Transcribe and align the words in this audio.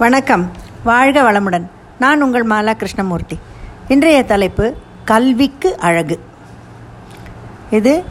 வணக்கம். 0.00 0.50
வாழ்க 0.84 1.22
வளமுடன். 1.22 1.66
நான் 1.98 2.22
உங்கள் 2.22 2.46
மாலா 2.46 2.72
கிருஷ்ணமூர்த்தி. 2.72 3.38
இன்றைய 3.88 4.24
தலைப்பு 4.24 4.74
கல்விக்கு 5.04 5.78
அழகு. 5.78 6.20
இது 7.70 8.04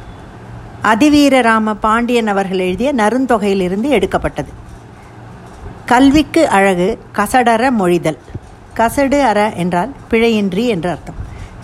அதிவீரராம 0.83 1.73
பாண்டியன் 1.73 2.27
அவர்கள் 2.27 2.59
எழுதிய 2.59 2.93
நருந்தொகையிலிருந்து 2.93 3.89
எடுக்கப்பட்டது. 3.89 4.51
கல்விக்கு 5.85 6.47
அழகு 6.47 6.99
கசடற 7.15 7.71
மொழிதல். 7.79 8.17
கசடு 8.75 9.21
அற 9.21 9.51
என்றால் 9.55 9.93
பிழையின்றி 10.11 10.65
என்று 10.65 10.89
அர்த்தம். 10.89 11.15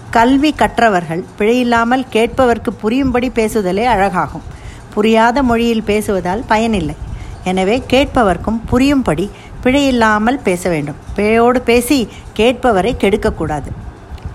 கல்வி 0.09 0.53
கற்றவர்கள் 0.53 1.25
பிழையில்லாமல் 1.37 2.05
கேட்பவர்க்கு 2.11 2.69
புரியும்படி 2.81 3.31
பேசுதலே 3.35 3.85
அழகாகும். 3.85 4.47
புரியாத 4.93 5.43
மொழியில் 5.43 5.87
பேசுவதால் 5.87 6.43
பயனில்லை. 6.47 6.95
எனவே 7.43 7.83
கேட்பவர்க்கும் 7.89 8.61
புரியும்படி 8.65 9.31
பிழையில்லாமல் 9.65 10.39
பேச 10.47 10.69
வேண்டும். 10.69 10.97
பிழையோடு 11.15 11.59
பேசி 11.69 11.97
கேட்பவரை 12.39 12.91
கெடுக்கக்கூடாது. 13.03 13.69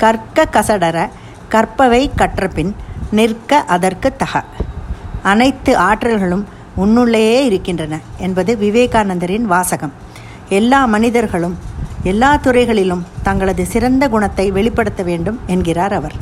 கற்க 0.02 0.46
கசடர 0.52 1.08
கற்பவை 1.48 2.02
கற்றபின் 2.20 2.72
நிற்க 3.18 3.60
அதற்கு 3.74 4.08
தக. 4.16 4.42
அனைத்து 5.22 5.72
ஆற்றல்களும் 5.78 6.44
உன்னுள்ளேயே 6.82 7.38
இருக்கின்றன 7.48 7.94
என்பது 8.16 8.52
விவேகானந்தரின் 8.56 9.46
வாசகம். 9.54 9.92
எல்லா 10.48 10.80
மனிதர்களும் 10.86 11.56
எல்லா 12.02 12.36
துறைகளிலும் 12.36 13.06
தங்களது 13.22 13.66
சிறந்த 13.66 14.04
குணத்தை 14.08 14.50
வெளிப்படுத்த 14.50 15.02
வேண்டும் 15.02 15.40
என்கிறார் 15.46 15.92
அவர். 15.92 16.16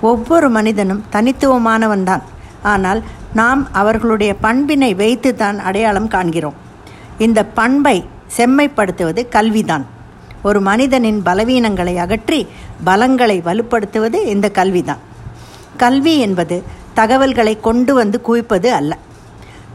ஒவ்வொரு 0.00 0.48
மனிதனும் 0.50 1.04
தனித்துவமானவன்தான். 1.12 2.24
ஆனால் 2.62 3.02
நாம் 3.40 3.62
அவர்களுடைய 3.72 4.32
பண்பினை 4.46 4.90
வைத்து 4.94 5.30
தான் 5.34 5.58
அடையாளம் 5.58 6.08
காண்கிறோம். 6.08 6.58
இந்த 7.18 7.40
பண்பை 7.58 7.96
செம்மைப்படுத்துவது 8.36 9.28
கல்விதான். 9.28 9.84
ஒரு 10.42 10.60
மனிதனின் 10.60 11.22
பலவீனங்களை 11.22 11.96
அகற்றி 11.96 12.46
பலங்களை 12.86 13.36
வலுப்படுத்துவது 13.42 14.18
இந்த 14.26 14.50
கல்விதான். 14.54 15.02
கல்வி 15.76 16.18
என்பது 16.18 16.62
தகவல்களை 16.94 17.60
கொண்டு 17.60 17.94
வந்து 17.94 18.20
குவிப்பது 18.20 18.72
அல்ல. 18.72 18.98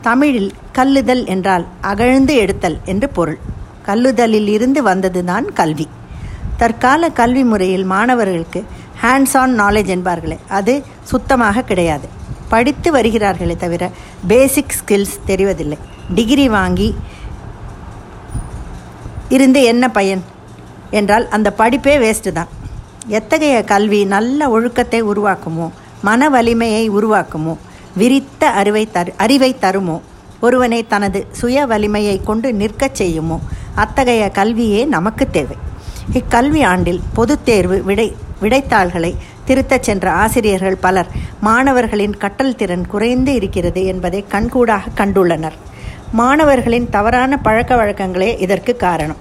தமிழில் 0.01 0.51
கல்லுதல் 0.73 1.25
என்றால் 1.25 1.65
அகழ்ந்து 1.81 2.35
எடுத்தல் 2.35 2.77
என்று 2.85 3.09
பொருள். 3.09 3.39
கல்லுதலில் 3.85 4.47
இருந்து 4.47 4.83
வந்ததுதான் 4.83 5.45
கல்வி. 5.53 5.87
தற்கால 6.57 7.09
கல்வி 7.09 7.43
முறையில் 7.43 7.83
மாணவர்களுக்கு 7.83 8.65
ஹேண்ட்ஸ் 9.01 9.37
ஆன் 9.37 9.59
நாலேஜ் 9.59 9.91
என்பார்களே 9.95 10.37
அது 10.47 10.83
சுத்தமாக 11.03 11.61
கிடையாது. 11.61 12.07
படித்து 12.49 12.91
வருகிறார்களே 12.91 13.55
தவிர 13.55 13.91
பேசிக் 14.27 14.75
ஸ்கில்ஸ் 14.79 15.15
தெரிவதில்லை. 15.27 15.77
டிகிரி 16.15 16.49
வாங்கி 16.49 16.95
இருந்து 19.29 19.63
என்ன 19.63 19.91
பயன்? 19.91 20.21
என்றால் 20.91 21.25
அந்த 21.29 21.53
படிப்பே 21.57 21.95
வேஸ்ட்டு 22.03 22.31
தான். 22.31 22.47
எத்தகைய 23.07 23.63
கல்வி 23.63 24.05
நல்ல 24.05 24.49
ஒழுக்கத்தை 24.49 25.03
உருவாக்குமோ 25.03 25.67
மன 26.01 26.29
வலிமையை 26.29 26.83
உருவாக்குமோ 26.89 27.53
விரித்த 27.95 28.49
அறிவை 28.49 28.83
தரு 28.93 29.11
அறிவை 29.17 29.55
தருமோ 29.61 29.97
ஒருவனை 30.41 30.87
தனது 30.87 31.27
சுய 31.31 31.65
வலிமையை 31.65 32.23
கொண்டு 32.23 32.53
நிற்கச் 32.53 32.97
செய்யுமோ 33.01 33.37
அத்தகைய 33.75 34.29
கல்வியே 34.29 34.85
நமக்கு 34.85 35.29
தேவை. 35.29 35.57
இக்கல்வி 36.13 36.61
ஆண்டில் 36.63 37.01
பொதுத் 37.13 37.45
தேர்வு 37.45 37.83
விடை 37.83 38.15
விடைத்தாள்களை 38.41 39.11
திருத்தச் 39.47 39.87
சென்ற 39.87 40.11
ஆசிரியர்கள் 40.11 40.75
பலர் 40.75 41.09
மாணவர்களின் 41.41 42.17
கற்றல் 42.17 42.55
திறன் 42.55 42.87
குறைந்து 42.87 43.33
இருக்கிறது 43.33 43.85
என்பதை 43.85 44.25
கண்கூடாக 44.31 44.93
கண்டுள்ளனர். 44.97 45.57
மாணவர்களின் 46.11 46.89
தவறான 46.89 47.37
பழக்க 47.37 47.75
வழக்கங்களே 47.75 48.39
இதற்கு 48.39 48.75
காரணம். 48.75 49.17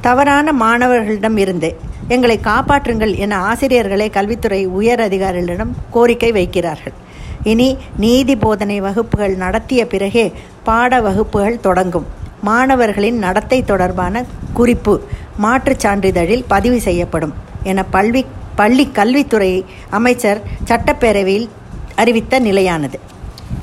தவறான 0.00 0.52
மாணவர்களிடம் 0.52 1.36
இருந்து 1.36 1.76
எங்களை 2.08 2.40
காப்பாற்றுங்கள் 2.42 3.16
என 3.16 3.36
ஆசிரியர்களே 3.36 4.10
கல்வித்துறை 4.10 4.66
உயர் 4.66 5.00
அதிகாரிகளிடம் 5.00 5.72
கோரிக்கை 5.90 6.32
வைக்கிறார்கள். 6.32 6.94
இனி 7.42 7.76
நீதி 7.96 8.36
போதனை 8.36 8.80
வகுப்புகள் 8.80 9.36
நடத்திய 9.36 9.86
பிறகே 9.86 10.32
பாட 10.64 11.00
வகுப்புகள் 11.00 11.60
தொடங்கும். 11.60 12.06
மாணவர்களின் 12.42 13.18
நடத்தை 13.18 13.64
தொடர்பான 13.64 14.24
குறிப்பு 14.52 15.02
மாற்றுச் 15.42 15.86
சான்றிதழில் 15.86 16.44
பதிவு 16.48 16.80
செய்யப்படும் 16.80 17.34
என 17.62 17.84
பல்வி 17.92 18.24
பள்ளி 18.56 18.88
கல்வித்துறை 18.92 19.64
அமைச்சர் 19.90 20.42
சட்டப்பேரவையில் 20.66 21.48
அறிவித்த 21.94 22.38
நிலையானது. 22.38 23.00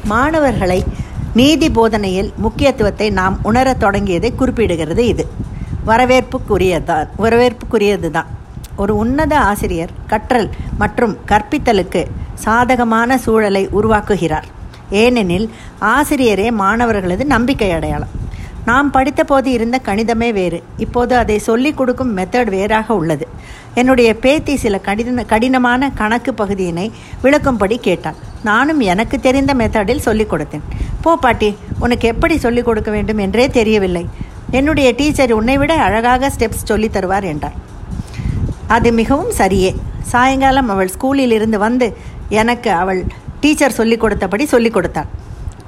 மாணவர்களை 0.03 0.83
நீதி 1.33 1.69
போதனையில் 1.69 2.33
முக்கியத்துவத்தை 2.35 3.09
நாம் 3.09 3.39
உணரத் 3.43 3.83
தொடங்கியதை 3.83 4.29
குறிப்பிடுகிறது 4.39 4.97
இது. 4.97 5.27
வரவேற்புக்குரியதான் 5.87 7.07
வரவேற்புக்குரியது 7.19 8.09
தான் 8.09 8.27
ஒரு 8.75 8.95
உன்னத 8.95 9.39
ஆசிரியர் 9.39 9.89
கற்றல் 10.07 10.49
மற்றும் 10.77 11.17
கற்பித்தலுக்கு 11.27 12.05
சாதகமான 12.33 13.17
சூழலை 13.17 13.67
உருவாக்குகிறார். 13.67 14.43
ஏனெனில் 14.89 15.49
ஆசிரியரே 15.81 16.51
மாணவர்களது 16.51 17.25
நம்பிக்கை 17.25 17.71
அடையாளம். 17.71 18.19
நாம் 18.65 18.93
படித்தபோது 18.93 19.45
இருந்த 19.45 19.79
கணிதமே 19.85 20.33
வேறு. 20.33 20.63
இப்போது 20.77 21.15
அதை 21.15 21.39
சொல்லிக் 21.39 21.77
கொடுக்கும் 21.77 22.17
மெத்தட் 22.17 22.49
வேறாக 22.49 22.95
உள்ளது. 22.95 23.27
என்னுடைய 23.73 24.15
பேத்தி 24.15 24.55
சில 24.55 24.77
கடின 24.77 25.23
கடினமான 25.23 25.91
கணக்கு 25.91 26.33
பகுதியினை 26.33 26.91
விளக்கும்படி 27.23 27.77
கேட்டாள். 27.77 28.13
நானும் 28.43 28.79
எனக்கு 28.79 29.19
தெரிந்த 29.19 29.53
மெத்தடில் 29.53 29.97
சொல்லிக் 29.97 30.33
கொடுத்தேன். 30.33 30.61
போ 31.05 31.11
பாட்டி 31.23 31.49
உனக்கு 31.79 32.05
எப்படி 32.13 32.35
சொல்லிக் 32.45 32.67
கொடுக்க 32.67 32.89
வேண்டும் 32.95 33.21
என்றே 33.25 33.45
தெரியவில்லை. 33.57 34.03
என்னுடைய 34.57 34.87
டீச்சர் 34.99 35.31
உன்னை 35.39 35.55
விட 35.61 35.73
அழகாக 35.87 36.31
ஸ்டெப்ஸ் 36.35 36.67
சொல்லித் 36.71 36.95
தருவார் 36.95 37.27
என்றார் 37.31 37.57
அது 38.75 38.89
மிகவும் 38.99 39.31
சரியே. 39.39 39.71
சாயங்காலம் 40.11 40.69
அவள் 40.73 40.91
ஸ்கூலில் 40.95 41.33
இருந்து 41.37 41.57
வந்து 41.65 41.87
எனக்கு 42.41 42.69
அவள் 42.81 43.01
டீச்சர் 43.43 43.77
சொல்லிக் 43.79 44.03
கொடுத்தபடி 44.03 44.45
சொல்லிக் 44.53 44.75
கொடுத்தாள். 44.75 45.09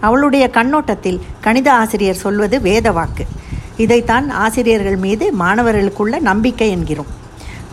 அவளுடைய 0.08 0.46
கண்ணோட்டத்தில் 0.58 1.20
கணித 1.46 1.68
ஆசிரியர் 1.82 2.24
சொல்வது 2.24 2.56
வேத 2.62 2.88
வாக்கு. 2.92 3.26
இதைத்தான் 3.84 4.26
ஆசிரியர்கள் 4.44 4.98
மீது 5.06 5.26
மாணவர்களுக்குள்ள 5.40 6.20
நம்பிக்கை 6.30 6.70
என்கிறோம். 6.70 7.12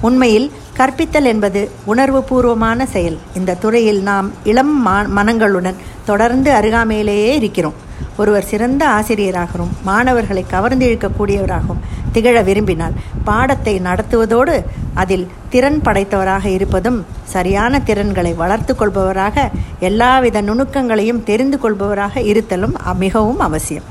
உண்மையில் 0.01 0.49
கற்பித்தல் 0.79 1.29
என்பது 1.33 1.63
உணர்வு 1.93 2.21
பூர்வமான 2.29 2.87
செயல். 2.87 3.19
இந்த 3.39 3.57
துறையில் 3.65 4.01
நாம் 4.03 4.29
இளம் 4.45 4.75
மனங்களுடன் 5.19 5.81
தொடர்ந்து 6.11 6.51
அருகாமையிலேயே 6.59 7.31
இருக்கிறோம். 7.41 7.79
ஒருவர் 8.21 8.49
சிறந்த 8.51 8.83
ஆசிரியராகவும் 8.97 9.73
மாணவர்களை 9.89 10.43
கவர்ந்திழுக்கக்கூடியவராகவும் 10.53 11.83
திகழ 12.15 12.37
விரும்பினால் 12.49 12.95
பாடத்தை 13.29 13.75
நடத்துவதோடு 13.87 14.55
அதில் 15.03 15.27
திறன் 15.53 15.79
படைத்தவராக 15.87 16.45
இருப்பதும் 16.57 16.99
சரியான 17.35 17.81
திறன்களை 17.89 18.33
வளர்த்து 18.41 18.73
கொள்பவராக 18.75 19.47
எல்லாவித 19.89 20.43
நுணுக்கங்களையும் 20.49 21.23
தெரிந்து 21.31 21.59
கொள்பவராக 21.63 22.23
இருத்தலும் 22.33 22.75
மிகவும் 23.05 23.41
அவசியம். 23.49 23.87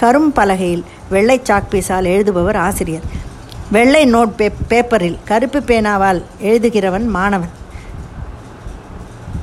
கரும் 0.00 0.32
பலகையில் 0.38 0.84
வெள்ளை 1.14 1.38
சாக்பீஸால் 1.48 2.10
எழுதுபவர் 2.14 2.58
ஆசிரியர். 2.66 3.06
வெள்ளை 3.76 4.02
நோட் 4.14 4.34
பே 4.40 4.48
பேப்பரில் 4.72 5.18
கருப்பு 5.30 5.60
பேனாவால் 5.70 6.20
எழுதுகிறவன் 6.50 7.06
மாணவன். 7.16 7.54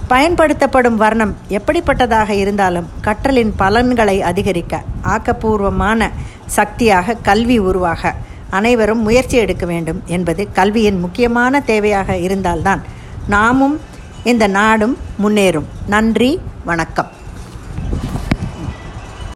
பயன்படுத்தப்படும் 0.08 0.96
வர்ணம் 0.96 1.36
எப்படிப்பட்டதாக 1.50 2.30
இருந்தாலும் 2.30 2.90
கற்றலின் 3.02 3.54
பலன்களை 3.58 4.22
அதிகரிக்க 4.22 4.82
ஆக்கப்பூர்வமான 5.04 6.10
சக்தியாக 6.46 7.14
கல்வி 7.14 7.58
உருவாக 7.60 8.14
அனைவரும் 8.50 9.02
முயற்சி 9.02 9.38
எடுக்க 9.38 9.66
வேண்டும் 9.66 10.02
என்பது 10.06 10.48
கல்வியின் 10.52 11.00
முக்கியமான 11.00 11.64
தேவையாக 11.68 12.22
இருந்தால்தான் 12.22 12.82
நாமும் 13.28 13.82
இந்த 14.24 14.48
நாடும் 14.48 14.98
முன்னேறும். 15.24 15.68
நன்றி 15.88 16.42
வணக்கம். 16.66 17.10